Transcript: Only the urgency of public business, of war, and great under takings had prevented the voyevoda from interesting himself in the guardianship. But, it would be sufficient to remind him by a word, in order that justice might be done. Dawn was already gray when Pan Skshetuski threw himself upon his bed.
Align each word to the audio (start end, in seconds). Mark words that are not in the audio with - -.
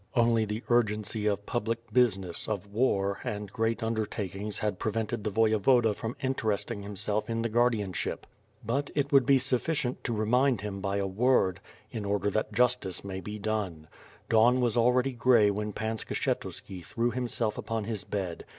Only 0.15 0.45
the 0.45 0.63
urgency 0.67 1.27
of 1.27 1.45
public 1.45 1.93
business, 1.93 2.47
of 2.47 2.65
war, 2.65 3.19
and 3.23 3.51
great 3.51 3.83
under 3.83 4.03
takings 4.07 4.57
had 4.57 4.79
prevented 4.79 5.23
the 5.23 5.29
voyevoda 5.29 5.93
from 5.93 6.15
interesting 6.23 6.81
himself 6.81 7.29
in 7.29 7.43
the 7.43 7.49
guardianship. 7.49 8.25
But, 8.65 8.89
it 8.95 9.11
would 9.11 9.27
be 9.27 9.37
sufficient 9.37 10.03
to 10.05 10.11
remind 10.13 10.61
him 10.61 10.79
by 10.81 10.97
a 10.97 11.05
word, 11.05 11.59
in 11.91 12.03
order 12.03 12.31
that 12.31 12.51
justice 12.51 13.03
might 13.03 13.23
be 13.23 13.37
done. 13.37 13.87
Dawn 14.27 14.59
was 14.59 14.75
already 14.75 15.11
gray 15.13 15.51
when 15.51 15.71
Pan 15.71 15.97
Skshetuski 15.97 16.83
threw 16.83 17.11
himself 17.11 17.55
upon 17.55 17.83
his 17.83 18.03
bed. 18.03 18.43